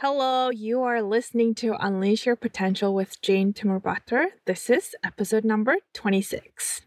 Hello, 0.00 0.50
you 0.50 0.82
are 0.82 1.00
listening 1.00 1.54
to 1.54 1.74
Unleash 1.80 2.26
Your 2.26 2.36
Potential 2.36 2.92
with 2.92 3.18
Jane 3.22 3.54
Timurbatar. 3.54 4.26
This 4.44 4.68
is 4.68 4.94
episode 5.02 5.42
number 5.42 5.76
26. 5.94 6.82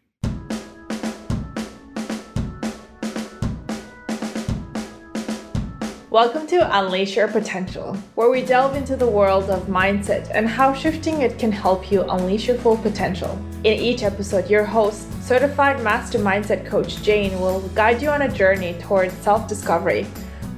Welcome 6.12 6.46
to 6.46 6.78
Unleash 6.78 7.16
Your 7.16 7.28
Potential, 7.28 7.96
where 8.14 8.30
we 8.30 8.46
delve 8.46 8.76
into 8.76 8.96
the 8.96 9.10
world 9.10 9.50
of 9.50 9.64
mindset 9.64 10.30
and 10.32 10.48
how 10.48 10.72
shifting 10.76 11.24
it 11.24 11.40
can 11.40 11.52
help 11.52 11.92
you 11.92 12.04
unleash 12.04 12.48
your 12.48 12.60
full 12.60 12.78
potential. 12.78 13.44
In 13.64 13.74
each 13.74 14.04
episode, 14.04 14.48
your 14.52 14.66
host, 14.66 15.12
certified 15.24 15.82
master 15.82 16.20
mindset 16.20 16.64
coach 16.68 17.02
Jane, 17.02 17.42
will 17.42 17.62
guide 17.70 18.04
you 18.04 18.10
on 18.10 18.22
a 18.22 18.32
journey 18.32 18.76
towards 18.80 19.16
self 19.16 19.48
discovery, 19.48 20.06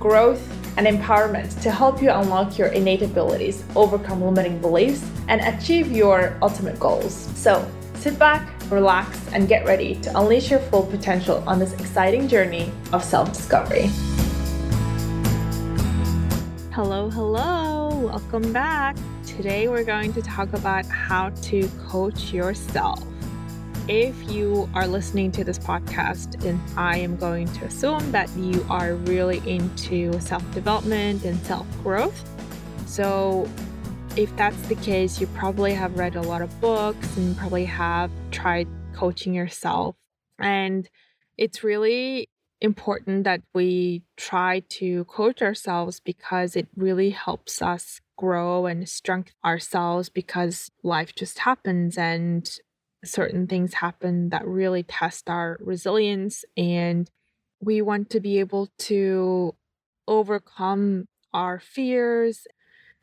growth, 0.01 0.60
and 0.77 0.87
empowerment 0.87 1.61
to 1.61 1.71
help 1.71 2.01
you 2.01 2.09
unlock 2.11 2.57
your 2.57 2.67
innate 2.69 3.01
abilities, 3.01 3.63
overcome 3.75 4.23
limiting 4.23 4.59
beliefs, 4.59 5.05
and 5.27 5.41
achieve 5.41 5.91
your 5.91 6.37
ultimate 6.41 6.79
goals. 6.79 7.13
So 7.35 7.69
sit 7.95 8.17
back, 8.17 8.49
relax, 8.69 9.19
and 9.33 9.47
get 9.47 9.65
ready 9.65 9.95
to 9.95 10.17
unleash 10.17 10.49
your 10.49 10.59
full 10.59 10.85
potential 10.85 11.43
on 11.47 11.59
this 11.59 11.73
exciting 11.73 12.27
journey 12.27 12.71
of 12.93 13.03
self 13.03 13.33
discovery. 13.33 13.89
Hello, 16.71 17.09
hello, 17.09 17.89
welcome 18.05 18.53
back. 18.53 18.95
Today 19.25 19.67
we're 19.67 19.83
going 19.83 20.13
to 20.13 20.21
talk 20.21 20.53
about 20.53 20.85
how 20.85 21.29
to 21.41 21.67
coach 21.89 22.31
yourself 22.31 23.03
if 23.87 24.31
you 24.31 24.69
are 24.73 24.87
listening 24.87 25.31
to 25.33 25.43
this 25.43 25.57
podcast, 25.57 26.45
and 26.45 26.59
I 26.77 26.97
am 26.97 27.17
going 27.17 27.47
to 27.53 27.65
assume 27.65 28.11
that 28.11 28.29
you 28.37 28.65
are 28.69 28.95
really 28.95 29.37
into 29.49 30.19
self 30.19 30.49
development 30.53 31.25
and 31.25 31.39
self 31.45 31.65
growth. 31.83 32.23
So, 32.85 33.47
if 34.15 34.35
that's 34.35 34.61
the 34.67 34.75
case, 34.75 35.19
you 35.19 35.27
probably 35.27 35.73
have 35.73 35.97
read 35.97 36.15
a 36.15 36.21
lot 36.21 36.41
of 36.41 36.61
books 36.61 37.17
and 37.17 37.35
probably 37.37 37.65
have 37.65 38.11
tried 38.31 38.67
coaching 38.93 39.33
yourself. 39.33 39.95
And 40.37 40.89
it's 41.37 41.63
really 41.63 42.29
important 42.61 43.23
that 43.23 43.41
we 43.53 44.03
try 44.17 44.61
to 44.69 45.05
coach 45.05 45.41
ourselves 45.41 45.99
because 45.99 46.55
it 46.55 46.67
really 46.75 47.09
helps 47.09 47.61
us 47.61 48.01
grow 48.17 48.67
and 48.67 48.87
strengthen 48.87 49.33
ourselves 49.43 50.09
because 50.09 50.69
life 50.83 51.15
just 51.15 51.39
happens 51.39 51.97
and 51.97 52.59
certain 53.03 53.47
things 53.47 53.75
happen 53.75 54.29
that 54.29 54.45
really 54.45 54.83
test 54.83 55.29
our 55.29 55.57
resilience 55.61 56.45
and 56.55 57.09
we 57.59 57.81
want 57.81 58.09
to 58.09 58.19
be 58.19 58.39
able 58.39 58.69
to 58.77 59.55
overcome 60.07 61.05
our 61.33 61.59
fears 61.59 62.47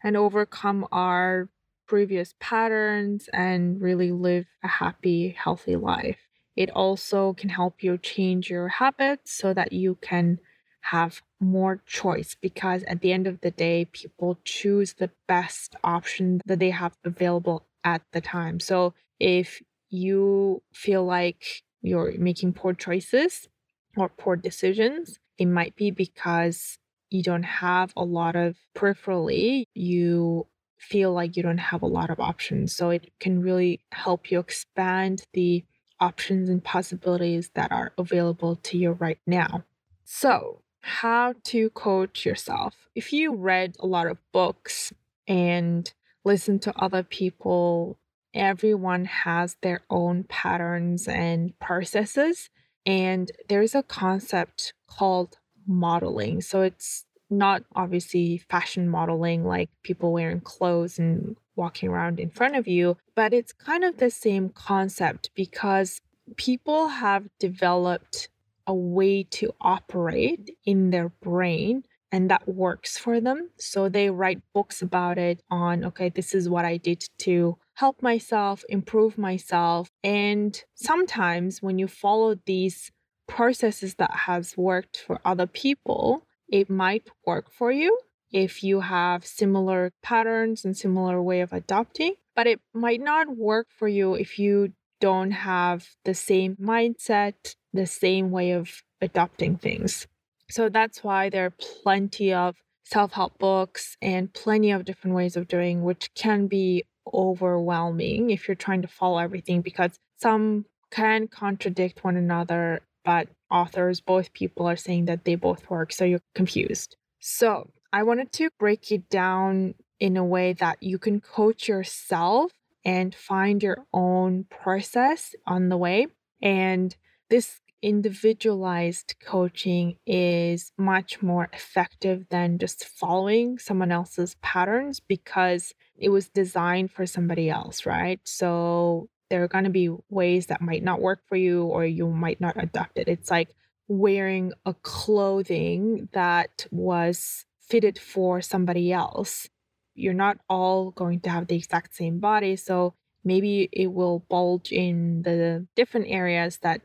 and 0.03 0.17
overcome 0.17 0.87
our 0.93 1.49
previous 1.87 2.35
patterns 2.39 3.29
and 3.33 3.81
really 3.81 4.13
live 4.13 4.47
a 4.63 4.69
happy, 4.69 5.31
healthy 5.31 5.77
life. 5.77 6.29
It 6.55 6.71
also 6.71 7.33
can 7.33 7.49
help 7.49 7.83
you 7.83 7.99
change 7.99 8.51
your 8.51 8.69
habits 8.69 9.33
so 9.33 9.55
that 9.55 9.73
you 9.73 9.97
can 10.03 10.39
have 10.83 11.23
more 11.41 11.83
choice 11.87 12.37
because 12.41 12.83
at 12.85 13.01
the 13.01 13.13
end 13.13 13.27
of 13.27 13.41
the 13.41 13.51
day, 13.51 13.87
people 13.87 14.39
choose 14.45 14.95
the 14.95 15.11
best 15.27 15.77
option 15.85 16.41
that 16.47 16.59
they 16.59 16.71
have 16.71 16.97
available 17.05 17.67
at 17.85 18.03
the 18.13 18.21
time. 18.21 18.61
So 18.61 18.95
if 19.21 19.63
you 19.91 20.63
feel 20.73 21.05
like 21.05 21.63
you're 21.83 22.13
making 22.19 22.53
poor 22.53 22.75
choices 22.75 23.49
or 23.97 24.09
poor 24.09 24.37
decisions, 24.37 25.19
it 25.39 25.47
might 25.47 25.77
be 25.77 25.91
because 25.91 26.79
you 27.11 27.23
don't 27.23 27.45
have 27.45 27.93
a 27.97 28.05
lot 28.05 28.37
of 28.37 28.57
peripherally, 28.77 29.65
you 29.75 30.47
feel 30.79 31.13
like 31.13 31.37
you 31.37 31.43
don't 31.43 31.59
have 31.59 31.83
a 31.83 31.87
lot 31.87 32.11
of 32.11 32.21
options. 32.21 32.75
So 32.75 32.91
it 32.91 33.11
can 33.19 33.41
really 33.41 33.81
help 33.93 34.31
you 34.31 34.39
expand 34.39 35.23
the 35.33 35.65
options 36.01 36.49
and 36.49 36.63
possibilities 36.63 37.51
that 37.55 37.73
are 37.73 37.93
available 37.99 38.57
to 38.57 38.79
you 38.79 38.93
right 38.93 39.19
now. 39.27 39.65
So, 40.05 40.63
how 40.81 41.35
to 41.45 41.71
coach 41.71 42.25
yourself. 42.25 42.89
If 42.95 43.13
you 43.13 43.35
read 43.35 43.77
a 43.81 43.87
lot 43.87 44.07
of 44.07 44.19
books 44.33 44.93
and 45.27 45.93
listen 46.25 46.59
to 46.61 46.77
other 46.79 47.03
people 47.03 47.99
everyone 48.39 49.05
has 49.05 49.57
their 49.63 49.81
own 49.91 50.25
patterns 50.25 51.09
and 51.09 51.59
processes. 51.59 52.49
And 52.87 53.31
there's 53.49 53.75
a 53.75 53.83
concept 53.83 54.73
called 54.87 55.37
modeling. 55.67 56.41
So 56.41 56.63
it's 56.63 57.05
not 57.29 57.63
obviously 57.75 58.39
fashion 58.49 58.89
modeling 58.89 59.45
like 59.45 59.69
people 59.83 60.13
wearing 60.13 60.41
clothes 60.41 60.99
and 60.99 61.37
walking 61.57 61.91
around 61.91 62.21
in 62.21 62.31
front 62.31 62.57
of 62.57 62.67
you, 62.67 62.97
but 63.15 63.35
it's 63.35 63.53
kind 63.53 63.85
of 63.85 63.99
the 63.99 64.11
same 64.11 64.49
concept 64.49 65.31
because 65.35 66.01
people 66.37 66.89
have 66.89 67.29
developed 67.39 68.31
a 68.67 68.75
way 68.75 69.25
to 69.25 69.53
operate 69.61 70.51
in 70.65 70.91
their 70.91 71.09
brain 71.21 71.83
and 72.11 72.31
that 72.31 72.49
works 72.49 72.97
for 72.97 73.21
them. 73.21 73.51
So 73.59 73.89
they 73.89 74.09
write 74.09 74.41
books 74.55 74.81
about 74.81 75.19
it 75.19 75.43
on, 75.51 75.85
okay, 75.85 76.09
this 76.09 76.35
is 76.35 76.49
what 76.49 76.65
I 76.65 76.79
did 76.79 77.05
to 77.19 77.59
help 77.79 78.03
myself, 78.03 78.65
improve 78.69 79.17
myself. 79.17 79.89
And 80.03 80.61
sometimes 80.75 81.63
when 81.63 81.79
you 81.79 81.87
follow 81.87 82.35
these 82.45 82.91
processes 83.29 83.95
that 83.97 84.11
has 84.27 84.57
worked 84.57 84.97
for 85.07 85.21
other 85.25 85.47
people, 85.47 86.27
it 86.49 86.69
might 86.69 87.09
work 87.25 87.53
for 87.53 87.71
you 87.71 87.97
if 88.33 88.65
you 88.65 88.81
have 88.81 89.25
similar 89.25 89.93
patterns 90.03 90.65
and 90.65 90.77
similar 90.77 91.23
way 91.23 91.41
of 91.41 91.53
adopting, 91.53 92.15
but 92.35 92.49
it 92.49 92.61
might 92.75 93.01
not 93.01 93.37
work 93.37 93.69
for 93.71 93.87
you 93.87 94.15
if 94.15 94.41
you 94.41 94.73
don't 95.01 95.31
have 95.31 95.87
the 96.05 96.15
same 96.15 96.57
mindset, 96.57 97.55
the 97.73 97.87
same 97.87 98.33
way 98.33 98.51
of 98.51 98.83
adopting 99.01 99.57
things. 99.57 100.09
So 100.51 100.69
that's 100.69 101.05
why 101.05 101.31
there 101.31 101.47
are 101.47 101.55
plenty 101.83 102.33
of 102.33 102.57
self 102.83 103.13
help 103.13 103.39
books 103.39 103.97
and 104.03 104.33
plenty 104.33 104.73
of 104.73 104.85
different 104.85 105.15
ways 105.15 105.37
of 105.37 105.47
doing, 105.47 105.85
which 105.85 106.11
can 106.17 106.49
be 106.49 106.85
overwhelming 107.13 108.31
if 108.31 108.49
you're 108.49 108.55
trying 108.55 108.83
to 108.83 108.89
follow 108.89 109.19
everything 109.19 109.61
because 109.61 109.99
some 110.17 110.65
can 110.91 111.29
contradict 111.29 112.05
one 112.05 112.17
another, 112.17 112.81
but 113.05 113.29
authors, 113.51 114.01
both 114.01 114.33
people 114.33 114.67
are 114.67 114.77
saying 114.77 115.07
that 115.07 115.25
they 115.25 115.35
both 115.35 115.69
work, 115.71 115.93
so 115.93 116.05
you're 116.05 116.21
confused. 116.35 116.97
So 117.21 117.71
I 117.93 118.03
wanted 118.03 118.33
to 118.33 118.51
break 118.59 118.91
it 118.93 119.09
down 119.09 119.75
in 120.01 120.17
a 120.17 120.25
way 120.25 120.53
that 120.55 120.83
you 120.83 120.99
can 120.99 121.21
coach 121.21 121.69
yourself 121.69 122.53
and 122.85 123.15
find 123.15 123.63
your 123.63 123.79
own 123.93 124.45
process 124.51 125.35
on 125.47 125.69
the 125.69 125.77
way. 125.77 126.07
And 126.41 126.95
this 127.29 127.61
individualized 127.83 129.15
coaching 129.25 129.97
is 130.07 130.73
much 130.77 131.23
more 131.23 131.49
effective 131.53 132.27
than 132.31 132.59
just 132.59 132.85
following 132.85 133.59
someone 133.59 133.93
else's 133.93 134.37
patterns 134.43 135.01
because 135.01 135.73
it 135.97 136.09
was 136.09 136.29
designed 136.29 136.91
for 136.91 137.07
somebody 137.07 137.51
else, 137.51 137.87
right? 137.87 138.21
So 138.25 139.09
there 139.31 139.43
are 139.45 139.49
going 139.49 139.65
to 139.65 139.71
be 139.71 139.91
ways 140.09 140.47
that 140.47 140.61
might 140.61 140.83
not 140.83 141.01
work 141.01 141.21
for 141.29 141.37
you 141.37 141.65
or 141.65 141.85
you 141.85 142.09
might 142.09 142.41
not 142.41 142.63
adopt 142.63 142.99
it. 142.99 143.09
It's 143.09 143.31
like 143.31 143.49
wearing 143.87 144.53
a 144.67 144.75
clothing 144.75 146.09
that 146.13 146.67
was 146.71 147.45
fitted 147.61 147.99
for 147.99 148.41
somebody 148.41 148.93
else. 148.93 149.49
You're 149.95 150.15
not 150.15 150.39
all 150.49 150.91
going 150.91 151.21
to 151.21 151.31
have 151.31 151.47
the 151.47 151.57
exact 151.57 151.95
same 151.95 152.21
body, 152.21 152.57
so 152.57 152.95
maybe 153.25 153.69
it 153.73 153.89
will 153.89 154.21
bulge 154.31 154.73
in 154.73 155.23
the 155.23 155.67
different 155.75 156.07
areas 156.09 156.59
that 156.59 156.81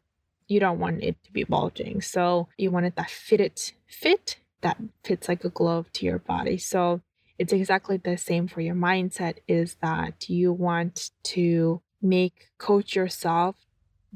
you 0.53 0.59
don't 0.59 0.79
want 0.79 1.03
it 1.03 1.15
to 1.23 1.31
be 1.33 1.43
bulging. 1.43 2.01
So 2.01 2.47
you 2.57 2.71
want 2.71 2.85
it 2.85 2.95
that 2.95 3.09
fitted 3.09 3.59
fit 3.87 4.37
that 4.61 4.77
fits 5.03 5.27
like 5.27 5.43
a 5.43 5.49
glove 5.49 5.91
to 5.93 6.05
your 6.05 6.19
body. 6.19 6.57
So 6.57 7.01
it's 7.39 7.51
exactly 7.51 7.97
the 7.97 8.17
same 8.17 8.47
for 8.47 8.61
your 8.61 8.75
mindset 8.75 9.37
is 9.47 9.75
that 9.81 10.29
you 10.29 10.53
want 10.53 11.09
to 11.23 11.81
make 12.01 12.51
coach 12.57 12.95
yourself 12.95 13.55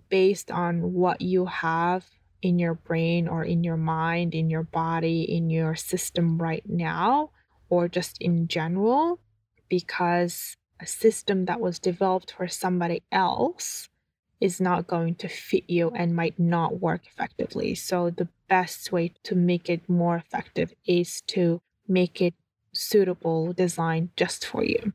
based 0.09 0.51
on 0.51 0.93
what 0.93 1.21
you 1.21 1.45
have 1.47 2.05
in 2.41 2.59
your 2.59 2.75
brain 2.75 3.27
or 3.27 3.43
in 3.43 3.63
your 3.63 3.77
mind, 3.77 4.35
in 4.35 4.49
your 4.49 4.63
body, 4.63 5.23
in 5.23 5.49
your 5.49 5.75
system 5.75 6.37
right 6.37 6.63
now, 6.67 7.31
or 7.69 7.87
just 7.87 8.21
in 8.21 8.47
general, 8.47 9.19
because 9.67 10.55
a 10.79 10.85
system 10.85 11.45
that 11.45 11.59
was 11.59 11.79
developed 11.79 12.31
for 12.31 12.47
somebody 12.47 13.01
else 13.11 13.89
is 14.39 14.61
not 14.61 14.87
going 14.87 15.15
to 15.15 15.27
fit 15.27 15.63
you 15.67 15.89
and 15.91 16.15
might 16.15 16.39
not 16.39 16.79
work 16.79 17.01
effectively. 17.07 17.75
So, 17.75 18.09
the 18.09 18.27
best 18.47 18.91
way 18.91 19.13
to 19.23 19.35
make 19.35 19.69
it 19.69 19.89
more 19.89 20.17
effective 20.17 20.73
is 20.85 21.21
to 21.27 21.61
make 21.87 22.21
it 22.21 22.33
suitable 22.73 23.53
design 23.53 24.11
just 24.15 24.45
for 24.45 24.63
you. 24.63 24.93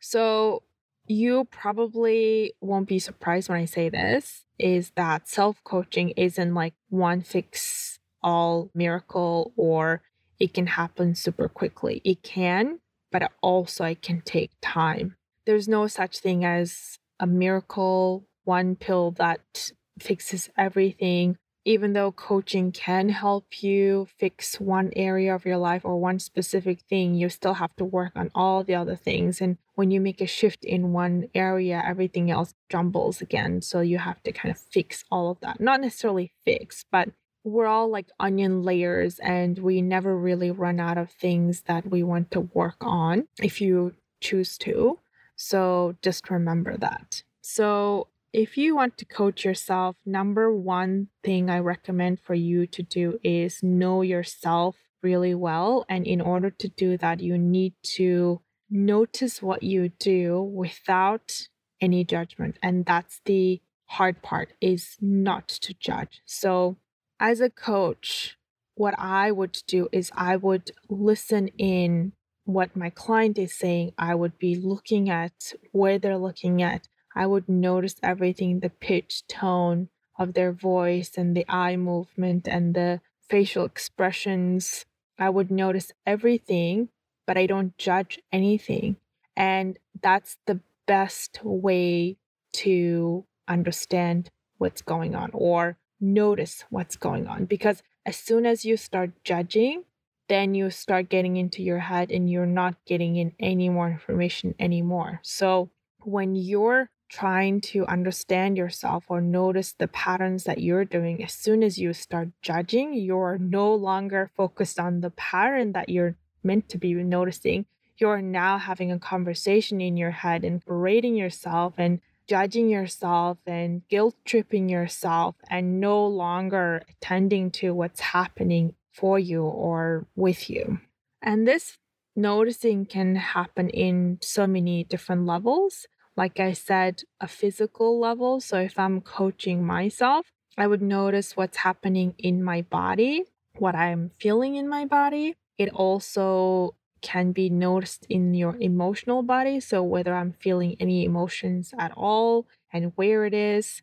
So, 0.00 0.62
you 1.06 1.46
probably 1.50 2.54
won't 2.60 2.88
be 2.88 2.98
surprised 2.98 3.48
when 3.48 3.58
I 3.58 3.66
say 3.66 3.88
this 3.88 4.44
is 4.58 4.92
that 4.96 5.28
self 5.28 5.62
coaching 5.64 6.10
isn't 6.10 6.54
like 6.54 6.74
one 6.88 7.22
fix 7.22 7.98
all 8.22 8.70
miracle 8.74 9.52
or 9.56 10.02
it 10.40 10.54
can 10.54 10.66
happen 10.66 11.14
super 11.14 11.48
quickly. 11.48 12.00
It 12.04 12.22
can, 12.22 12.80
but 13.12 13.30
also 13.42 13.84
it 13.84 14.02
can 14.02 14.22
take 14.22 14.50
time. 14.62 15.16
There's 15.46 15.68
no 15.68 15.86
such 15.86 16.18
thing 16.18 16.44
as 16.44 16.98
a 17.20 17.26
miracle, 17.26 18.26
one 18.44 18.76
pill 18.76 19.10
that 19.12 19.72
fixes 19.98 20.50
everything. 20.56 21.36
Even 21.66 21.94
though 21.94 22.12
coaching 22.12 22.72
can 22.72 23.08
help 23.08 23.62
you 23.62 24.06
fix 24.18 24.60
one 24.60 24.92
area 24.94 25.34
of 25.34 25.46
your 25.46 25.56
life 25.56 25.82
or 25.82 25.98
one 25.98 26.18
specific 26.18 26.80
thing, 26.90 27.14
you 27.14 27.30
still 27.30 27.54
have 27.54 27.74
to 27.76 27.84
work 27.84 28.12
on 28.14 28.30
all 28.34 28.62
the 28.62 28.74
other 28.74 28.96
things. 28.96 29.40
And 29.40 29.56
when 29.74 29.90
you 29.90 29.98
make 29.98 30.20
a 30.20 30.26
shift 30.26 30.62
in 30.62 30.92
one 30.92 31.28
area, 31.34 31.82
everything 31.82 32.30
else 32.30 32.52
jumbles 32.68 33.22
again. 33.22 33.62
So 33.62 33.80
you 33.80 33.96
have 33.96 34.22
to 34.24 34.32
kind 34.32 34.54
of 34.54 34.60
fix 34.60 35.04
all 35.10 35.30
of 35.30 35.40
that. 35.40 35.58
Not 35.58 35.80
necessarily 35.80 36.32
fix, 36.44 36.84
but 36.92 37.08
we're 37.44 37.66
all 37.66 37.88
like 37.88 38.08
onion 38.20 38.62
layers 38.62 39.18
and 39.18 39.58
we 39.58 39.80
never 39.80 40.16
really 40.16 40.50
run 40.50 40.80
out 40.80 40.98
of 40.98 41.10
things 41.10 41.62
that 41.62 41.90
we 41.90 42.02
want 42.02 42.30
to 42.32 42.40
work 42.40 42.76
on 42.80 43.26
if 43.40 43.60
you 43.60 43.94
choose 44.20 44.58
to. 44.58 44.98
So 45.36 45.96
just 46.02 46.30
remember 46.30 46.76
that. 46.78 47.22
So 47.42 48.08
if 48.34 48.58
you 48.58 48.74
want 48.74 48.98
to 48.98 49.04
coach 49.04 49.44
yourself, 49.44 49.94
number 50.04 50.52
one 50.52 51.06
thing 51.22 51.48
I 51.48 51.60
recommend 51.60 52.18
for 52.18 52.34
you 52.34 52.66
to 52.66 52.82
do 52.82 53.20
is 53.22 53.62
know 53.62 54.02
yourself 54.02 54.76
really 55.04 55.36
well. 55.36 55.86
And 55.88 56.04
in 56.04 56.20
order 56.20 56.50
to 56.50 56.68
do 56.68 56.98
that, 56.98 57.20
you 57.20 57.38
need 57.38 57.74
to 57.94 58.40
notice 58.68 59.40
what 59.40 59.62
you 59.62 59.90
do 60.00 60.42
without 60.42 61.46
any 61.80 62.04
judgment. 62.04 62.58
And 62.60 62.84
that's 62.84 63.20
the 63.24 63.62
hard 63.86 64.20
part 64.20 64.52
is 64.60 64.96
not 65.00 65.46
to 65.46 65.72
judge. 65.72 66.20
So 66.26 66.76
as 67.20 67.40
a 67.40 67.50
coach, 67.50 68.36
what 68.74 68.94
I 68.98 69.30
would 69.30 69.62
do 69.68 69.88
is 69.92 70.10
I 70.12 70.34
would 70.34 70.72
listen 70.88 71.48
in 71.56 72.14
what 72.46 72.74
my 72.74 72.90
client 72.90 73.38
is 73.38 73.56
saying. 73.56 73.92
I 73.96 74.16
would 74.16 74.38
be 74.38 74.56
looking 74.56 75.08
at 75.08 75.52
where 75.70 76.00
they're 76.00 76.18
looking 76.18 76.62
at. 76.62 76.88
I 77.14 77.26
would 77.26 77.48
notice 77.48 77.96
everything 78.02 78.60
the 78.60 78.70
pitch, 78.70 79.26
tone 79.28 79.88
of 80.18 80.34
their 80.34 80.52
voice, 80.52 81.12
and 81.16 81.36
the 81.36 81.44
eye 81.48 81.76
movement 81.76 82.48
and 82.48 82.74
the 82.74 83.00
facial 83.28 83.64
expressions. 83.64 84.84
I 85.18 85.30
would 85.30 85.50
notice 85.50 85.92
everything, 86.06 86.88
but 87.26 87.36
I 87.38 87.46
don't 87.46 87.76
judge 87.78 88.20
anything. 88.32 88.96
And 89.36 89.78
that's 90.00 90.38
the 90.46 90.60
best 90.86 91.40
way 91.42 92.16
to 92.54 93.24
understand 93.48 94.30
what's 94.58 94.82
going 94.82 95.14
on 95.14 95.30
or 95.32 95.76
notice 96.00 96.64
what's 96.70 96.96
going 96.96 97.26
on 97.26 97.44
because 97.44 97.82
as 98.06 98.16
soon 98.16 98.46
as 98.46 98.64
you 98.64 98.76
start 98.76 99.10
judging, 99.24 99.84
then 100.28 100.54
you 100.54 100.70
start 100.70 101.08
getting 101.08 101.36
into 101.36 101.62
your 101.62 101.78
head 101.78 102.10
and 102.10 102.30
you're 102.30 102.46
not 102.46 102.74
getting 102.86 103.16
in 103.16 103.32
any 103.38 103.68
more 103.68 103.90
information 103.90 104.54
anymore. 104.58 105.20
So 105.22 105.70
when 106.00 106.34
you're 106.34 106.90
trying 107.14 107.60
to 107.60 107.86
understand 107.86 108.56
yourself 108.56 109.04
or 109.08 109.20
notice 109.20 109.72
the 109.72 109.86
patterns 109.86 110.42
that 110.44 110.58
you're 110.58 110.84
doing, 110.84 111.22
as 111.22 111.32
soon 111.32 111.62
as 111.62 111.78
you 111.78 111.92
start 111.92 112.28
judging, 112.42 112.92
you're 112.92 113.38
no 113.38 113.72
longer 113.72 114.32
focused 114.36 114.80
on 114.80 115.00
the 115.00 115.10
pattern 115.10 115.72
that 115.72 115.88
you're 115.88 116.16
meant 116.42 116.68
to 116.68 116.76
be 116.76 116.92
noticing. 116.94 117.66
You're 117.98 118.20
now 118.20 118.58
having 118.58 118.90
a 118.90 118.98
conversation 118.98 119.80
in 119.80 119.96
your 119.96 120.10
head 120.10 120.42
and 120.42 120.64
berating 120.64 121.14
yourself 121.14 121.74
and 121.78 122.00
judging 122.26 122.68
yourself 122.68 123.38
and 123.46 123.86
guilt 123.88 124.16
tripping 124.24 124.68
yourself 124.68 125.36
and 125.48 125.78
no 125.78 126.04
longer 126.04 126.82
attending 126.88 127.52
to 127.52 127.72
what's 127.72 128.00
happening 128.00 128.74
for 128.92 129.20
you 129.20 129.44
or 129.44 130.08
with 130.16 130.50
you. 130.50 130.80
And 131.22 131.46
this 131.46 131.78
noticing 132.16 132.86
can 132.86 133.14
happen 133.14 133.68
in 133.70 134.18
so 134.20 134.48
many 134.48 134.82
different 134.82 135.26
levels. 135.26 135.86
Like 136.16 136.38
I 136.38 136.52
said, 136.52 137.02
a 137.20 137.28
physical 137.28 137.98
level. 137.98 138.40
So 138.40 138.58
if 138.58 138.78
I'm 138.78 139.00
coaching 139.00 139.64
myself, 139.64 140.26
I 140.56 140.66
would 140.66 140.82
notice 140.82 141.36
what's 141.36 141.58
happening 141.58 142.14
in 142.18 142.42
my 142.42 142.62
body, 142.62 143.24
what 143.58 143.74
I'm 143.74 144.10
feeling 144.20 144.54
in 144.54 144.68
my 144.68 144.84
body. 144.84 145.34
It 145.58 145.70
also 145.70 146.74
can 147.04 147.32
be 147.32 147.50
noticed 147.50 148.06
in 148.08 148.34
your 148.34 148.56
emotional 148.56 149.22
body. 149.22 149.60
So, 149.60 149.82
whether 149.82 150.14
I'm 150.14 150.32
feeling 150.40 150.76
any 150.80 151.04
emotions 151.04 151.74
at 151.78 151.92
all 151.96 152.46
and 152.72 152.92
where 152.96 153.26
it 153.26 153.34
is, 153.34 153.82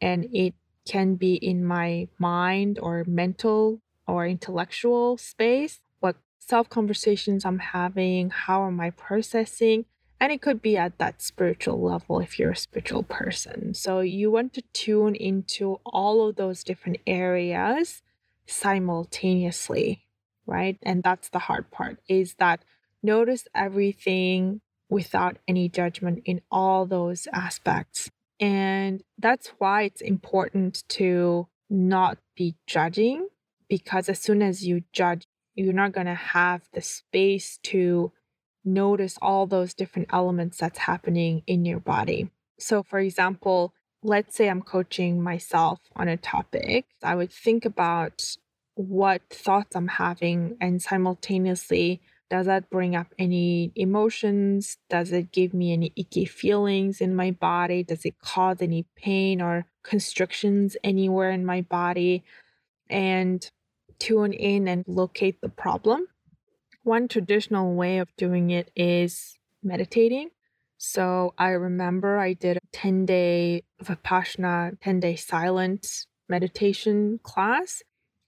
and 0.00 0.26
it 0.32 0.54
can 0.86 1.14
be 1.16 1.34
in 1.34 1.64
my 1.64 2.08
mind 2.18 2.78
or 2.80 3.04
mental 3.06 3.80
or 4.06 4.26
intellectual 4.26 5.16
space, 5.16 5.80
what 6.00 6.16
self 6.38 6.68
conversations 6.68 7.44
I'm 7.44 7.58
having, 7.58 8.30
how 8.30 8.66
am 8.66 8.80
I 8.80 8.90
processing. 8.90 9.84
And 10.22 10.32
it 10.32 10.40
could 10.40 10.62
be 10.62 10.78
at 10.78 10.96
that 10.98 11.20
spiritual 11.20 11.82
level 11.82 12.20
if 12.20 12.38
you're 12.38 12.52
a 12.52 12.56
spiritual 12.56 13.02
person. 13.02 13.74
So, 13.74 14.00
you 14.00 14.30
want 14.30 14.54
to 14.54 14.62
tune 14.72 15.16
into 15.16 15.80
all 15.84 16.28
of 16.28 16.36
those 16.36 16.64
different 16.64 16.98
areas 17.06 18.02
simultaneously 18.46 20.06
right? 20.46 20.78
And 20.82 21.02
that's 21.02 21.28
the 21.28 21.38
hard 21.38 21.70
part 21.70 21.98
is 22.08 22.34
that 22.34 22.64
notice 23.02 23.46
everything 23.54 24.60
without 24.88 25.38
any 25.48 25.68
judgment 25.68 26.22
in 26.24 26.40
all 26.50 26.86
those 26.86 27.26
aspects. 27.32 28.10
And 28.40 29.02
that's 29.18 29.52
why 29.58 29.82
it's 29.82 30.00
important 30.00 30.84
to 30.90 31.48
not 31.70 32.18
be 32.36 32.56
judging 32.66 33.28
because 33.68 34.08
as 34.08 34.18
soon 34.18 34.42
as 34.42 34.66
you 34.66 34.82
judge, 34.92 35.26
you're 35.54 35.72
not 35.72 35.92
going 35.92 36.06
to 36.06 36.14
have 36.14 36.62
the 36.72 36.82
space 36.82 37.58
to 37.62 38.12
notice 38.64 39.18
all 39.20 39.46
those 39.46 39.74
different 39.74 40.08
elements 40.12 40.58
that's 40.58 40.78
happening 40.78 41.42
in 41.46 41.64
your 41.64 41.80
body. 41.80 42.30
So, 42.58 42.82
for 42.82 42.98
example, 42.98 43.74
let's 44.02 44.36
say 44.36 44.48
I'm 44.48 44.62
coaching 44.62 45.22
myself 45.22 45.80
on 45.96 46.08
a 46.08 46.16
topic, 46.16 46.86
I 47.02 47.14
would 47.14 47.32
think 47.32 47.64
about 47.64 48.36
what 48.74 49.22
thoughts 49.30 49.76
I'm 49.76 49.88
having 49.88 50.56
and 50.60 50.80
simultaneously 50.80 52.00
does 52.32 52.46
that 52.46 52.70
bring 52.70 52.96
up 52.96 53.08
any 53.18 53.72
emotions? 53.76 54.78
Does 54.88 55.12
it 55.12 55.32
give 55.32 55.52
me 55.52 55.70
any 55.70 55.92
icky 55.96 56.24
feelings 56.24 57.02
in 57.02 57.14
my 57.14 57.30
body? 57.30 57.82
Does 57.82 58.06
it 58.06 58.18
cause 58.20 58.62
any 58.62 58.86
pain 58.96 59.42
or 59.42 59.66
constrictions 59.84 60.74
anywhere 60.82 61.30
in 61.30 61.44
my 61.44 61.60
body? 61.60 62.24
And 62.88 63.46
tune 63.98 64.32
in 64.32 64.66
and 64.66 64.82
locate 64.88 65.42
the 65.42 65.50
problem. 65.50 66.06
One 66.84 67.06
traditional 67.06 67.74
way 67.74 67.98
of 67.98 68.08
doing 68.16 68.50
it 68.50 68.72
is 68.74 69.38
meditating. 69.62 70.30
So 70.78 71.32
I 71.38 71.50
remember 71.50 72.18
I 72.18 72.32
did 72.32 72.56
a 72.56 72.60
10 72.72 73.06
day 73.06 73.62
Vipassana, 73.80 74.80
10 74.80 74.98
day 74.98 75.14
silent 75.14 76.06
meditation 76.28 77.20
class. 77.22 77.84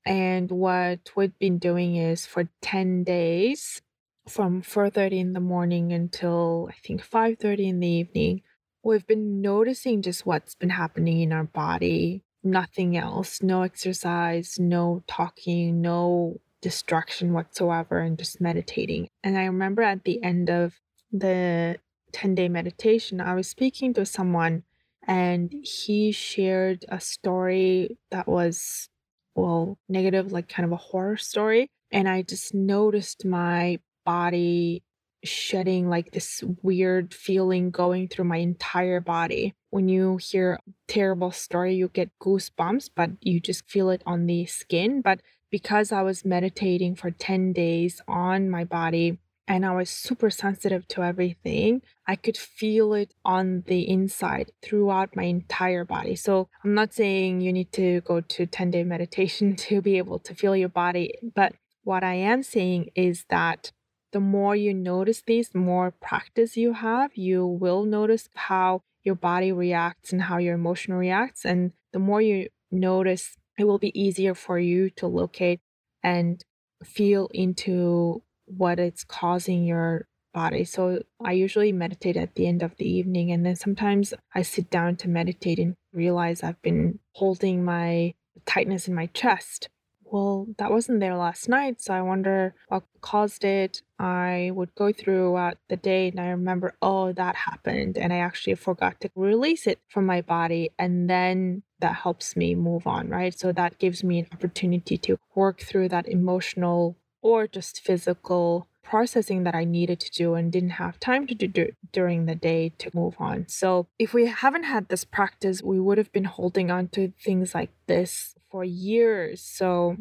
And 0.06 0.52
what 0.52 1.10
we've 1.16 1.36
been 1.40 1.58
doing 1.58 1.96
is 1.96 2.26
for 2.26 2.48
10 2.62 3.02
days, 3.02 3.82
from 4.28 4.62
4:30 4.62 5.18
in 5.18 5.32
the 5.32 5.40
morning 5.40 5.92
until 5.92 6.68
I 6.70 6.74
think 6.86 7.02
5:30 7.02 7.68
in 7.68 7.80
the 7.80 7.88
evening, 7.88 8.42
we've 8.84 9.06
been 9.06 9.40
noticing 9.40 10.00
just 10.02 10.24
what's 10.26 10.54
been 10.54 10.70
happening 10.70 11.20
in 11.22 11.32
our 11.32 11.44
body, 11.44 12.22
nothing 12.44 12.96
else, 12.96 13.42
no 13.42 13.62
exercise, 13.62 14.60
no 14.60 15.02
talking, 15.08 15.80
no 15.80 16.40
distraction 16.64 17.34
whatsoever 17.34 17.98
and 18.00 18.18
just 18.18 18.40
meditating. 18.40 19.06
And 19.22 19.36
I 19.36 19.44
remember 19.44 19.82
at 19.82 20.04
the 20.04 20.20
end 20.24 20.48
of 20.48 20.80
the 21.12 21.76
10-day 22.12 22.48
meditation, 22.48 23.20
I 23.20 23.34
was 23.34 23.46
speaking 23.48 23.92
to 23.94 24.06
someone 24.06 24.62
and 25.06 25.52
he 25.62 26.10
shared 26.10 26.86
a 26.88 26.98
story 26.98 27.98
that 28.10 28.26
was 28.26 28.88
well, 29.34 29.78
negative, 29.88 30.32
like 30.32 30.48
kind 30.48 30.64
of 30.64 30.72
a 30.72 30.76
horror 30.76 31.16
story. 31.16 31.68
And 31.90 32.08
I 32.08 32.22
just 32.22 32.54
noticed 32.54 33.24
my 33.24 33.80
body 34.06 34.82
shedding 35.24 35.88
like 35.88 36.12
this 36.12 36.42
weird 36.62 37.12
feeling 37.12 37.70
going 37.70 38.08
through 38.08 38.26
my 38.26 38.36
entire 38.36 39.00
body. 39.00 39.54
When 39.70 39.88
you 39.88 40.18
hear 40.18 40.54
a 40.54 40.72
terrible 40.86 41.32
story, 41.32 41.74
you 41.74 41.88
get 41.88 42.10
goosebumps, 42.22 42.90
but 42.94 43.10
you 43.20 43.40
just 43.40 43.68
feel 43.68 43.90
it 43.90 44.02
on 44.06 44.26
the 44.26 44.46
skin. 44.46 45.00
But 45.00 45.20
because 45.54 45.92
I 45.92 46.02
was 46.02 46.24
meditating 46.24 46.96
for 46.96 47.12
10 47.12 47.52
days 47.52 48.02
on 48.08 48.50
my 48.50 48.64
body, 48.64 49.18
and 49.46 49.64
I 49.64 49.72
was 49.72 49.88
super 49.88 50.28
sensitive 50.28 50.88
to 50.88 51.04
everything. 51.04 51.80
I 52.08 52.16
could 52.16 52.36
feel 52.36 52.92
it 52.92 53.14
on 53.24 53.62
the 53.68 53.88
inside 53.88 54.50
throughout 54.62 55.14
my 55.14 55.22
entire 55.22 55.84
body. 55.84 56.16
So 56.16 56.48
I'm 56.64 56.74
not 56.74 56.92
saying 56.92 57.40
you 57.40 57.52
need 57.52 57.70
to 57.74 58.00
go 58.00 58.20
to 58.20 58.46
10 58.46 58.72
day 58.72 58.82
meditation 58.94 59.54
to 59.68 59.80
be 59.80 59.96
able 59.96 60.18
to 60.26 60.34
feel 60.34 60.56
your 60.56 60.70
body, 60.70 61.14
but 61.36 61.52
what 61.84 62.02
I 62.02 62.14
am 62.14 62.42
saying 62.42 62.90
is 62.96 63.24
that 63.30 63.70
the 64.10 64.18
more 64.18 64.56
you 64.56 64.74
notice 64.74 65.22
these, 65.24 65.50
the 65.50 65.58
more 65.58 65.92
practice 65.92 66.56
you 66.56 66.72
have, 66.72 67.12
you 67.14 67.46
will 67.46 67.84
notice 67.84 68.28
how 68.34 68.82
your 69.04 69.14
body 69.14 69.52
reacts 69.52 70.12
and 70.12 70.22
how 70.22 70.38
your 70.38 70.54
emotion 70.56 70.94
reacts. 70.94 71.44
And 71.44 71.70
the 71.92 72.00
more 72.00 72.20
you 72.20 72.48
notice, 72.72 73.36
it 73.58 73.64
will 73.64 73.78
be 73.78 73.98
easier 73.98 74.34
for 74.34 74.58
you 74.58 74.90
to 74.90 75.06
locate 75.06 75.60
and 76.02 76.44
feel 76.84 77.28
into 77.32 78.22
what 78.46 78.78
it's 78.78 79.04
causing 79.04 79.64
your 79.64 80.06
body. 80.34 80.64
So 80.64 81.00
I 81.24 81.32
usually 81.32 81.72
meditate 81.72 82.16
at 82.16 82.34
the 82.34 82.46
end 82.46 82.62
of 82.62 82.76
the 82.76 82.88
evening. 82.88 83.30
And 83.30 83.46
then 83.46 83.56
sometimes 83.56 84.12
I 84.34 84.42
sit 84.42 84.68
down 84.68 84.96
to 84.96 85.08
meditate 85.08 85.58
and 85.58 85.76
realize 85.92 86.42
I've 86.42 86.60
been 86.60 86.98
holding 87.12 87.64
my 87.64 88.14
tightness 88.44 88.88
in 88.88 88.94
my 88.94 89.06
chest. 89.06 89.68
Well, 90.02 90.48
that 90.58 90.70
wasn't 90.70 91.00
there 91.00 91.16
last 91.16 91.48
night. 91.48 91.80
So 91.80 91.94
I 91.94 92.02
wonder 92.02 92.54
what 92.68 92.84
caused 93.00 93.44
it. 93.44 93.82
I 93.98 94.50
would 94.54 94.74
go 94.74 94.92
throughout 94.92 95.56
the 95.68 95.76
day 95.76 96.08
and 96.08 96.20
I 96.20 96.28
remember, 96.28 96.74
oh, 96.82 97.12
that 97.12 97.36
happened. 97.36 97.96
And 97.96 98.12
I 98.12 98.18
actually 98.18 98.54
forgot 98.56 99.00
to 99.00 99.10
release 99.16 99.66
it 99.66 99.80
from 99.88 100.04
my 100.06 100.20
body. 100.20 100.70
And 100.78 101.08
then 101.08 101.62
that 101.84 101.96
helps 101.96 102.34
me 102.34 102.54
move 102.54 102.86
on, 102.86 103.10
right? 103.10 103.38
So 103.38 103.52
that 103.52 103.78
gives 103.78 104.02
me 104.02 104.20
an 104.20 104.28
opportunity 104.32 104.96
to 105.06 105.18
work 105.34 105.60
through 105.60 105.90
that 105.90 106.08
emotional 106.08 106.96
or 107.20 107.46
just 107.46 107.80
physical 107.80 108.66
processing 108.82 109.44
that 109.44 109.54
I 109.54 109.64
needed 109.64 110.00
to 110.00 110.10
do 110.10 110.34
and 110.34 110.50
didn't 110.50 110.80
have 110.84 110.98
time 110.98 111.26
to 111.26 111.34
do 111.34 111.72
during 111.92 112.24
the 112.24 112.34
day 112.34 112.72
to 112.78 112.90
move 112.94 113.16
on. 113.18 113.46
So, 113.48 113.86
if 113.98 114.14
we 114.14 114.26
haven't 114.26 114.64
had 114.64 114.88
this 114.88 115.04
practice, 115.04 115.62
we 115.62 115.80
would 115.80 115.98
have 115.98 116.12
been 116.12 116.24
holding 116.24 116.70
on 116.70 116.88
to 116.88 117.12
things 117.22 117.54
like 117.54 117.70
this 117.86 118.34
for 118.50 118.62
years. 118.62 119.40
So, 119.40 119.96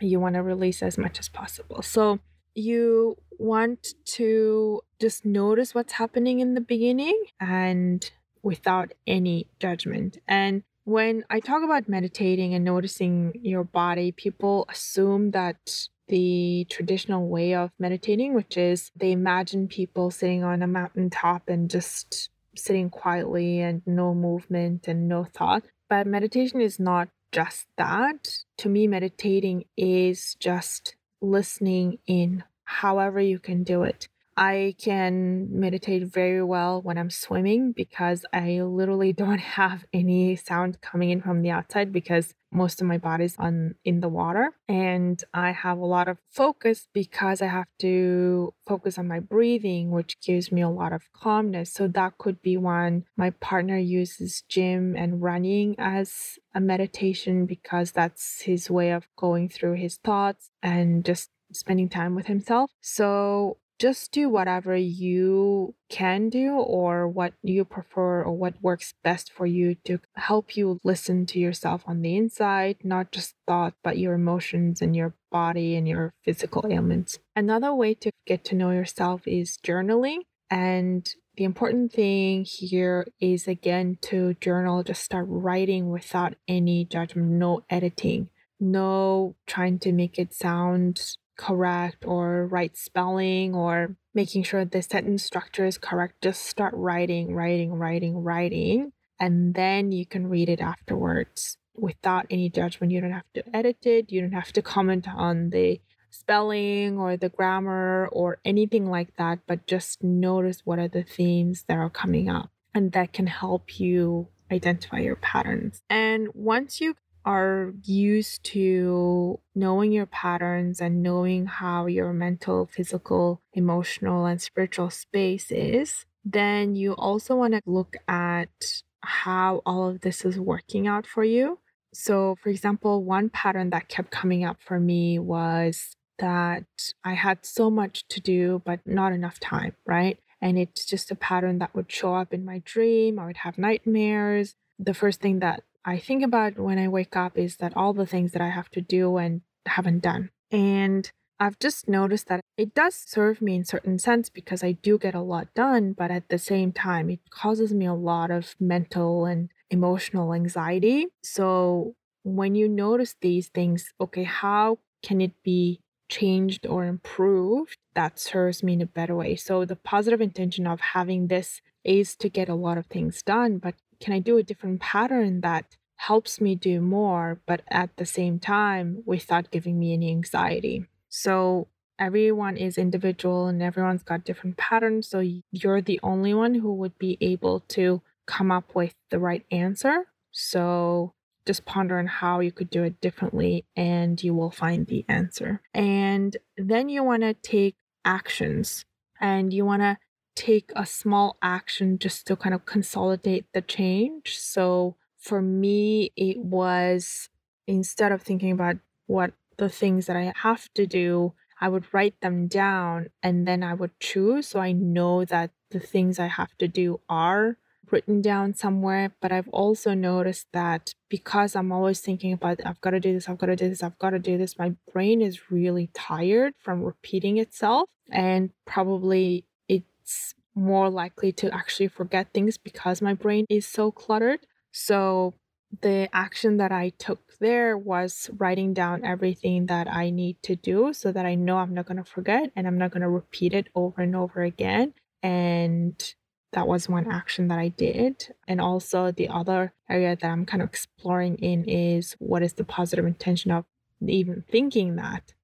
you 0.00 0.20
want 0.20 0.34
to 0.36 0.42
release 0.42 0.82
as 0.82 0.96
much 0.98 1.18
as 1.18 1.28
possible. 1.28 1.80
So, 1.82 2.20
you 2.54 3.16
want 3.38 3.94
to 4.16 4.82
just 5.00 5.24
notice 5.24 5.74
what's 5.74 5.94
happening 5.94 6.40
in 6.40 6.54
the 6.54 6.60
beginning 6.60 7.18
and 7.40 8.10
without 8.42 8.92
any 9.06 9.46
judgment. 9.58 10.18
And 10.26 10.62
when 10.88 11.22
I 11.28 11.40
talk 11.40 11.62
about 11.62 11.86
meditating 11.86 12.54
and 12.54 12.64
noticing 12.64 13.34
your 13.42 13.62
body, 13.62 14.10
people 14.10 14.64
assume 14.70 15.32
that 15.32 15.86
the 16.06 16.66
traditional 16.70 17.28
way 17.28 17.54
of 17.54 17.70
meditating, 17.78 18.32
which 18.32 18.56
is 18.56 18.90
they 18.96 19.12
imagine 19.12 19.68
people 19.68 20.10
sitting 20.10 20.42
on 20.42 20.62
a 20.62 20.66
mountaintop 20.66 21.46
and 21.46 21.68
just 21.68 22.30
sitting 22.56 22.88
quietly 22.88 23.60
and 23.60 23.82
no 23.84 24.14
movement 24.14 24.88
and 24.88 25.06
no 25.06 25.24
thought. 25.24 25.64
But 25.90 26.06
meditation 26.06 26.62
is 26.62 26.80
not 26.80 27.10
just 27.32 27.66
that. 27.76 28.38
To 28.56 28.70
me, 28.70 28.86
meditating 28.86 29.64
is 29.76 30.36
just 30.40 30.96
listening 31.20 31.98
in, 32.06 32.44
however, 32.64 33.20
you 33.20 33.38
can 33.38 33.62
do 33.62 33.82
it. 33.82 34.08
I 34.38 34.76
can 34.78 35.48
meditate 35.50 36.06
very 36.06 36.44
well 36.44 36.80
when 36.80 36.96
I'm 36.96 37.10
swimming 37.10 37.72
because 37.72 38.24
I 38.32 38.62
literally 38.62 39.12
don't 39.24 39.40
have 39.40 39.84
any 39.92 40.36
sound 40.36 40.80
coming 40.80 41.10
in 41.10 41.20
from 41.20 41.42
the 41.42 41.50
outside 41.50 41.92
because 41.92 42.34
most 42.52 42.80
of 42.80 42.86
my 42.86 42.98
body's 42.98 43.36
on 43.36 43.74
in 43.84 44.00
the 44.00 44.08
water 44.08 44.52
and 44.68 45.22
I 45.34 45.50
have 45.50 45.78
a 45.78 45.84
lot 45.84 46.06
of 46.06 46.18
focus 46.30 46.86
because 46.94 47.42
I 47.42 47.48
have 47.48 47.66
to 47.80 48.54
focus 48.66 48.96
on 48.96 49.08
my 49.08 49.18
breathing 49.18 49.90
which 49.90 50.20
gives 50.20 50.52
me 50.52 50.62
a 50.62 50.70
lot 50.70 50.92
of 50.92 51.12
calmness. 51.12 51.72
So 51.72 51.88
that 51.88 52.16
could 52.16 52.40
be 52.40 52.56
one 52.56 53.06
my 53.16 53.30
partner 53.30 53.76
uses 53.76 54.44
gym 54.48 54.94
and 54.96 55.20
running 55.20 55.74
as 55.78 56.38
a 56.54 56.60
meditation 56.60 57.44
because 57.44 57.90
that's 57.90 58.42
his 58.42 58.70
way 58.70 58.92
of 58.92 59.08
going 59.16 59.48
through 59.48 59.74
his 59.74 59.96
thoughts 59.96 60.50
and 60.62 61.04
just 61.04 61.30
spending 61.52 61.88
time 61.88 62.14
with 62.14 62.26
himself. 62.26 62.70
So 62.80 63.58
just 63.78 64.10
do 64.12 64.28
whatever 64.28 64.76
you 64.76 65.74
can 65.88 66.28
do 66.28 66.54
or 66.54 67.08
what 67.08 67.34
you 67.42 67.64
prefer 67.64 68.22
or 68.22 68.32
what 68.32 68.60
works 68.60 68.94
best 69.04 69.32
for 69.32 69.46
you 69.46 69.76
to 69.84 70.00
help 70.14 70.56
you 70.56 70.80
listen 70.82 71.26
to 71.26 71.38
yourself 71.38 71.84
on 71.86 72.02
the 72.02 72.16
inside, 72.16 72.76
not 72.82 73.12
just 73.12 73.34
thought, 73.46 73.74
but 73.84 73.98
your 73.98 74.14
emotions 74.14 74.82
and 74.82 74.96
your 74.96 75.14
body 75.30 75.76
and 75.76 75.86
your 75.86 76.12
physical 76.24 76.66
ailments. 76.68 77.18
Another 77.36 77.72
way 77.72 77.94
to 77.94 78.10
get 78.26 78.44
to 78.44 78.54
know 78.54 78.70
yourself 78.70 79.22
is 79.26 79.58
journaling. 79.64 80.18
And 80.50 81.08
the 81.36 81.44
important 81.44 81.92
thing 81.92 82.44
here 82.44 83.06
is 83.20 83.46
again 83.46 83.98
to 84.02 84.34
journal, 84.40 84.82
just 84.82 85.04
start 85.04 85.26
writing 85.28 85.90
without 85.90 86.34
any 86.48 86.84
judgment, 86.84 87.28
no 87.28 87.62
editing, 87.70 88.28
no 88.58 89.36
trying 89.46 89.78
to 89.80 89.92
make 89.92 90.18
it 90.18 90.34
sound 90.34 91.16
correct 91.38 92.04
or 92.04 92.46
right 92.46 92.76
spelling 92.76 93.54
or 93.54 93.96
making 94.12 94.42
sure 94.42 94.64
the 94.64 94.82
sentence 94.82 95.24
structure 95.24 95.64
is 95.64 95.78
correct. 95.78 96.20
Just 96.20 96.44
start 96.44 96.74
writing, 96.76 97.34
writing, 97.34 97.72
writing, 97.72 98.18
writing, 98.18 98.92
and 99.18 99.54
then 99.54 99.92
you 99.92 100.04
can 100.04 100.26
read 100.26 100.50
it 100.50 100.60
afterwards 100.60 101.56
without 101.74 102.26
any 102.28 102.50
judgment. 102.50 102.92
You 102.92 103.00
don't 103.00 103.12
have 103.12 103.32
to 103.34 103.56
edit 103.56 103.86
it, 103.86 104.12
you 104.12 104.20
don't 104.20 104.32
have 104.32 104.52
to 104.52 104.62
comment 104.62 105.06
on 105.08 105.50
the 105.50 105.80
spelling 106.10 106.98
or 106.98 107.16
the 107.16 107.28
grammar 107.28 108.08
or 108.12 108.38
anything 108.44 108.90
like 108.90 109.16
that, 109.16 109.38
but 109.46 109.66
just 109.66 110.02
notice 110.02 110.62
what 110.64 110.78
are 110.78 110.88
the 110.88 111.04
themes 111.04 111.64
that 111.68 111.78
are 111.78 111.90
coming 111.90 112.28
up. 112.28 112.50
And 112.74 112.92
that 112.92 113.12
can 113.12 113.26
help 113.26 113.78
you 113.78 114.28
identify 114.50 114.98
your 114.98 115.16
patterns. 115.16 115.82
And 115.88 116.28
once 116.34 116.80
you 116.80 116.94
are 117.28 117.74
used 117.84 118.42
to 118.42 119.38
knowing 119.54 119.92
your 119.92 120.06
patterns 120.06 120.80
and 120.80 121.02
knowing 121.02 121.44
how 121.44 121.84
your 121.84 122.10
mental, 122.10 122.64
physical, 122.64 123.42
emotional, 123.52 124.24
and 124.24 124.40
spiritual 124.40 124.88
space 124.88 125.50
is, 125.50 126.06
then 126.24 126.74
you 126.74 126.94
also 126.94 127.36
want 127.36 127.52
to 127.52 127.60
look 127.66 127.98
at 128.08 128.82
how 129.02 129.60
all 129.66 129.90
of 129.90 130.00
this 130.00 130.24
is 130.24 130.40
working 130.40 130.86
out 130.86 131.06
for 131.06 131.22
you. 131.22 131.58
So, 131.92 132.36
for 132.42 132.48
example, 132.48 133.04
one 133.04 133.28
pattern 133.28 133.68
that 133.70 133.88
kept 133.88 134.10
coming 134.10 134.42
up 134.42 134.56
for 134.62 134.80
me 134.80 135.18
was 135.18 135.96
that 136.18 136.64
I 137.04 137.12
had 137.12 137.44
so 137.44 137.70
much 137.70 138.08
to 138.08 138.20
do, 138.20 138.62
but 138.64 138.80
not 138.86 139.12
enough 139.12 139.38
time, 139.38 139.74
right? 139.84 140.18
And 140.40 140.58
it's 140.58 140.86
just 140.86 141.10
a 141.10 141.14
pattern 141.14 141.58
that 141.58 141.74
would 141.74 141.92
show 141.92 142.14
up 142.14 142.32
in 142.32 142.46
my 142.46 142.62
dream. 142.64 143.18
I 143.18 143.26
would 143.26 143.38
have 143.38 143.58
nightmares. 143.58 144.54
The 144.78 144.94
first 144.94 145.20
thing 145.20 145.40
that 145.40 145.62
I 145.88 145.98
think 145.98 146.22
about 146.22 146.58
when 146.58 146.78
I 146.78 146.86
wake 146.86 147.16
up 147.16 147.38
is 147.38 147.56
that 147.56 147.74
all 147.74 147.94
the 147.94 148.04
things 148.04 148.32
that 148.32 148.42
I 148.42 148.50
have 148.50 148.68
to 148.72 148.82
do 148.82 149.16
and 149.16 149.40
haven't 149.64 150.02
done. 150.02 150.28
And 150.50 151.10
I've 151.40 151.58
just 151.58 151.88
noticed 151.88 152.28
that 152.28 152.42
it 152.58 152.74
does 152.74 152.94
serve 152.94 153.40
me 153.40 153.54
in 153.54 153.64
certain 153.64 153.98
sense 153.98 154.28
because 154.28 154.62
I 154.62 154.72
do 154.72 154.98
get 154.98 155.14
a 155.14 155.22
lot 155.22 155.48
done, 155.54 155.94
but 155.94 156.10
at 156.10 156.28
the 156.28 156.36
same 156.36 156.72
time 156.72 157.08
it 157.08 157.20
causes 157.30 157.72
me 157.72 157.86
a 157.86 157.94
lot 157.94 158.30
of 158.30 158.54
mental 158.60 159.24
and 159.24 159.48
emotional 159.70 160.34
anxiety. 160.34 161.06
So 161.22 161.94
when 162.22 162.54
you 162.54 162.68
notice 162.68 163.14
these 163.22 163.48
things, 163.48 163.94
okay, 163.98 164.24
how 164.24 164.80
can 165.02 165.22
it 165.22 165.42
be 165.42 165.80
changed 166.10 166.66
or 166.66 166.84
improved 166.84 167.78
that 167.94 168.18
serves 168.18 168.62
me 168.62 168.74
in 168.74 168.82
a 168.82 168.86
better 168.86 169.16
way? 169.16 169.36
So 169.36 169.64
the 169.64 169.76
positive 169.76 170.20
intention 170.20 170.66
of 170.66 170.80
having 170.80 171.28
this 171.28 171.62
is 171.82 172.14
to 172.16 172.28
get 172.28 172.50
a 172.50 172.54
lot 172.54 172.76
of 172.76 172.86
things 172.88 173.22
done, 173.22 173.56
but 173.56 173.74
can 174.00 174.12
I 174.12 174.18
do 174.18 174.36
a 174.36 174.42
different 174.42 174.80
pattern 174.80 175.40
that 175.40 175.77
helps 175.98 176.40
me 176.40 176.54
do 176.54 176.80
more, 176.80 177.40
but 177.46 177.62
at 177.68 177.96
the 177.96 178.06
same 178.06 178.38
time 178.38 179.02
without 179.04 179.50
giving 179.50 179.78
me 179.78 179.92
any 179.92 180.10
anxiety? 180.10 180.86
So 181.08 181.68
everyone 181.98 182.56
is 182.56 182.78
individual 182.78 183.46
and 183.46 183.62
everyone's 183.62 184.02
got 184.02 184.24
different 184.24 184.56
patterns. 184.56 185.08
So 185.08 185.20
you're 185.50 185.82
the 185.82 186.00
only 186.02 186.32
one 186.32 186.54
who 186.54 186.72
would 186.74 186.98
be 186.98 187.18
able 187.20 187.60
to 187.68 188.02
come 188.26 188.50
up 188.50 188.74
with 188.74 188.94
the 189.10 189.18
right 189.18 189.44
answer. 189.50 190.06
So 190.30 191.14
just 191.46 191.64
ponder 191.64 191.98
on 191.98 192.06
how 192.06 192.40
you 192.40 192.52
could 192.52 192.70
do 192.70 192.84
it 192.84 193.00
differently 193.00 193.64
and 193.74 194.22
you 194.22 194.34
will 194.34 194.50
find 194.50 194.86
the 194.86 195.04
answer. 195.08 195.62
And 195.74 196.36
then 196.56 196.88
you 196.88 197.02
want 197.02 197.22
to 197.22 197.34
take 197.34 197.74
actions 198.04 198.84
and 199.20 199.52
you 199.52 199.64
want 199.64 199.82
to 199.82 199.98
take 200.36 200.70
a 200.76 200.86
small 200.86 201.36
action 201.42 201.98
just 201.98 202.26
to 202.28 202.36
kind 202.36 202.54
of 202.54 202.64
consolidate 202.64 203.46
the 203.52 203.62
change. 203.62 204.38
So 204.38 204.96
for 205.28 205.42
me, 205.42 206.10
it 206.16 206.38
was 206.38 207.28
instead 207.66 208.12
of 208.12 208.22
thinking 208.22 208.50
about 208.50 208.76
what 209.06 209.32
the 209.58 209.68
things 209.68 210.06
that 210.06 210.16
I 210.16 210.32
have 210.36 210.72
to 210.74 210.86
do, 210.86 211.34
I 211.60 211.68
would 211.68 211.84
write 211.92 212.18
them 212.22 212.46
down 212.46 213.08
and 213.22 213.46
then 213.46 213.62
I 213.62 213.74
would 213.74 213.98
choose. 214.00 214.48
So 214.48 214.58
I 214.58 214.72
know 214.72 215.26
that 215.26 215.50
the 215.70 215.80
things 215.80 216.18
I 216.18 216.28
have 216.28 216.56
to 216.58 216.66
do 216.66 217.00
are 217.10 217.58
written 217.90 218.22
down 218.22 218.54
somewhere. 218.54 219.12
But 219.20 219.32
I've 219.32 219.48
also 219.48 219.92
noticed 219.92 220.46
that 220.54 220.92
because 221.10 221.54
I'm 221.54 221.72
always 221.72 222.00
thinking 222.00 222.32
about, 222.32 222.64
I've 222.64 222.80
got 222.80 222.90
to 222.90 223.00
do 223.00 223.12
this, 223.12 223.28
I've 223.28 223.38
got 223.38 223.46
to 223.46 223.56
do 223.56 223.68
this, 223.68 223.82
I've 223.82 223.98
got 223.98 224.10
to 224.10 224.18
do 224.18 224.38
this, 224.38 224.58
my 224.58 224.74
brain 224.92 225.20
is 225.20 225.50
really 225.50 225.90
tired 225.92 226.54
from 226.58 226.82
repeating 226.82 227.36
itself. 227.36 227.88
And 228.10 228.50
probably 228.64 229.44
it's 229.68 230.34
more 230.54 230.88
likely 230.88 231.32
to 231.32 231.54
actually 231.54 231.88
forget 231.88 232.32
things 232.32 232.56
because 232.56 233.02
my 233.02 233.12
brain 233.12 233.44
is 233.50 233.66
so 233.66 233.90
cluttered. 233.90 234.40
So 234.78 235.34
the 235.82 236.08
action 236.12 236.58
that 236.58 236.70
I 236.70 236.90
took 236.90 237.36
there 237.40 237.76
was 237.76 238.30
writing 238.38 238.74
down 238.74 239.04
everything 239.04 239.66
that 239.66 239.88
I 239.92 240.10
need 240.10 240.40
to 240.44 240.54
do 240.54 240.92
so 240.92 241.10
that 241.10 241.26
I 241.26 241.34
know 241.34 241.58
I'm 241.58 241.74
not 241.74 241.86
going 241.86 241.96
to 241.96 242.04
forget 242.04 242.52
and 242.54 242.64
I'm 242.64 242.78
not 242.78 242.92
going 242.92 243.02
to 243.02 243.08
repeat 243.08 243.54
it 243.54 243.66
over 243.74 244.02
and 244.02 244.14
over 244.14 244.40
again. 244.42 244.94
And 245.20 246.14
that 246.52 246.68
was 246.68 246.88
one 246.88 247.10
action 247.10 247.48
that 247.48 247.58
I 247.58 247.68
did. 247.68 248.28
And 248.46 248.60
also, 248.60 249.10
the 249.10 249.28
other 249.28 249.74
area 249.90 250.16
that 250.16 250.30
I'm 250.30 250.46
kind 250.46 250.62
of 250.62 250.68
exploring 250.68 251.36
in 251.38 251.64
is 251.64 252.14
what 252.20 252.44
is 252.44 252.52
the 252.52 252.64
positive 252.64 253.04
intention 253.04 253.50
of 253.50 253.64
even 254.06 254.44
thinking 254.48 254.94
that, 254.94 255.34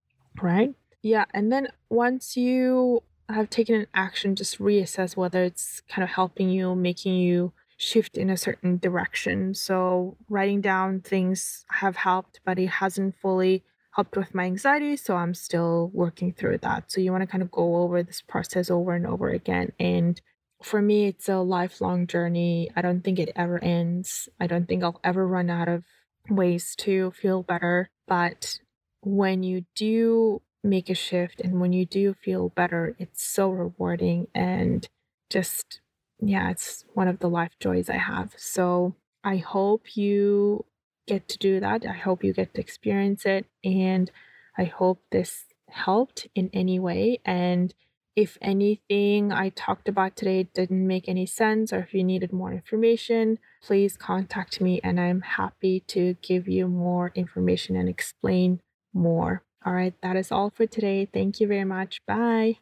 right? 0.40 0.74
Yeah. 1.02 1.24
And 1.34 1.50
then 1.50 1.68
once 1.90 2.36
you 2.36 3.02
have 3.28 3.50
taken 3.50 3.74
an 3.74 3.86
action, 3.94 4.36
just 4.36 4.60
reassess 4.60 5.16
whether 5.16 5.42
it's 5.42 5.82
kind 5.88 6.04
of 6.04 6.10
helping 6.10 6.50
you, 6.50 6.76
making 6.76 7.16
you 7.16 7.52
shift 7.76 8.16
in 8.16 8.30
a 8.30 8.36
certain 8.36 8.78
direction. 8.78 9.54
So, 9.54 10.16
writing 10.28 10.60
down 10.60 11.00
things 11.00 11.64
have 11.70 11.96
helped, 11.96 12.40
but 12.44 12.58
it 12.58 12.68
hasn't 12.68 13.16
fully 13.20 13.64
helped 13.94 14.16
with 14.16 14.34
my 14.34 14.44
anxiety. 14.44 14.96
So, 14.96 15.16
I'm 15.16 15.34
still 15.34 15.90
working 15.92 16.32
through 16.32 16.58
that. 16.58 16.90
So, 16.90 17.00
you 17.00 17.12
want 17.12 17.22
to 17.22 17.26
kind 17.26 17.42
of 17.42 17.50
go 17.50 17.76
over 17.76 18.02
this 18.02 18.20
process 18.20 18.70
over 18.70 18.94
and 18.94 19.06
over 19.06 19.28
again. 19.30 19.72
And 19.78 20.20
for 20.62 20.80
me, 20.80 21.06
it's 21.06 21.28
a 21.28 21.38
lifelong 21.38 22.06
journey. 22.06 22.70
I 22.74 22.82
don't 22.82 23.02
think 23.02 23.18
it 23.18 23.32
ever 23.36 23.62
ends. 23.62 24.28
I 24.40 24.46
don't 24.46 24.66
think 24.66 24.82
I'll 24.82 25.00
ever 25.04 25.26
run 25.26 25.50
out 25.50 25.68
of 25.68 25.84
ways 26.30 26.74
to 26.76 27.10
feel 27.10 27.42
better. 27.42 27.90
But 28.06 28.60
when 29.02 29.42
you 29.42 29.66
do 29.74 30.40
make 30.62 30.88
a 30.88 30.94
shift 30.94 31.40
and 31.42 31.60
when 31.60 31.74
you 31.74 31.84
do 31.84 32.14
feel 32.14 32.48
better, 32.48 32.96
it's 32.98 33.22
so 33.26 33.50
rewarding 33.50 34.28
and 34.34 34.88
just, 35.28 35.80
yeah, 36.28 36.50
it's 36.50 36.84
one 36.94 37.08
of 37.08 37.18
the 37.18 37.28
life 37.28 37.52
joys 37.60 37.88
I 37.88 37.96
have. 37.96 38.34
So 38.36 38.94
I 39.22 39.36
hope 39.36 39.96
you 39.96 40.64
get 41.06 41.28
to 41.28 41.38
do 41.38 41.60
that. 41.60 41.86
I 41.86 41.92
hope 41.92 42.24
you 42.24 42.32
get 42.32 42.54
to 42.54 42.60
experience 42.60 43.26
it. 43.26 43.46
And 43.62 44.10
I 44.56 44.64
hope 44.64 45.02
this 45.10 45.44
helped 45.68 46.28
in 46.34 46.50
any 46.52 46.78
way. 46.78 47.20
And 47.24 47.74
if 48.16 48.38
anything 48.40 49.32
I 49.32 49.48
talked 49.48 49.88
about 49.88 50.14
today 50.14 50.44
didn't 50.54 50.86
make 50.86 51.08
any 51.08 51.26
sense 51.26 51.72
or 51.72 51.80
if 51.80 51.92
you 51.92 52.04
needed 52.04 52.32
more 52.32 52.52
information, 52.52 53.38
please 53.62 53.96
contact 53.96 54.60
me 54.60 54.80
and 54.84 55.00
I'm 55.00 55.22
happy 55.22 55.80
to 55.88 56.14
give 56.22 56.46
you 56.46 56.68
more 56.68 57.10
information 57.16 57.74
and 57.74 57.88
explain 57.88 58.60
more. 58.92 59.42
All 59.66 59.72
right, 59.72 59.94
that 60.02 60.14
is 60.16 60.30
all 60.30 60.50
for 60.50 60.66
today. 60.66 61.08
Thank 61.12 61.40
you 61.40 61.48
very 61.48 61.64
much. 61.64 61.98
Bye. 62.06 62.58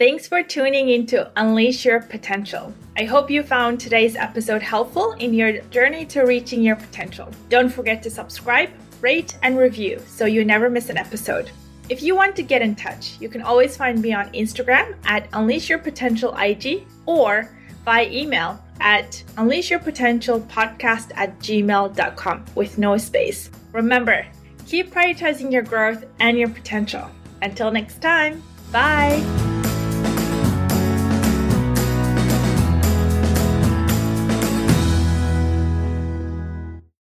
Thanks 0.00 0.26
for 0.26 0.42
tuning 0.42 0.88
in 0.88 1.04
to 1.08 1.30
Unleash 1.36 1.84
Your 1.84 2.00
Potential. 2.00 2.72
I 2.96 3.04
hope 3.04 3.30
you 3.30 3.42
found 3.42 3.78
today's 3.78 4.16
episode 4.16 4.62
helpful 4.62 5.12
in 5.18 5.34
your 5.34 5.60
journey 5.64 6.06
to 6.06 6.22
reaching 6.22 6.62
your 6.62 6.76
potential. 6.76 7.28
Don't 7.50 7.68
forget 7.68 8.02
to 8.04 8.10
subscribe, 8.10 8.70
rate, 9.02 9.36
and 9.42 9.58
review 9.58 10.00
so 10.06 10.24
you 10.24 10.42
never 10.42 10.70
miss 10.70 10.88
an 10.88 10.96
episode. 10.96 11.50
If 11.90 12.02
you 12.02 12.16
want 12.16 12.34
to 12.36 12.42
get 12.42 12.62
in 12.62 12.76
touch, 12.76 13.18
you 13.20 13.28
can 13.28 13.42
always 13.42 13.76
find 13.76 14.00
me 14.00 14.14
on 14.14 14.32
Instagram 14.32 14.94
at 15.04 15.28
Unleash 15.34 15.68
Your 15.68 15.78
Potential 15.78 16.34
IG 16.34 16.86
or 17.04 17.50
by 17.84 18.06
email 18.06 18.58
at 18.80 19.22
unleashyourpotentialpodcast 19.36 21.10
at 21.14 21.38
gmail.com 21.40 22.44
with 22.54 22.78
no 22.78 22.96
space. 22.96 23.50
Remember, 23.72 24.26
keep 24.66 24.94
prioritizing 24.94 25.52
your 25.52 25.62
growth 25.62 26.06
and 26.20 26.38
your 26.38 26.48
potential. 26.48 27.06
Until 27.42 27.70
next 27.70 28.00
time, 28.00 28.42
bye. 28.72 29.49